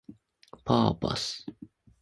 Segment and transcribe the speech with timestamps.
[0.65, 1.45] パーパス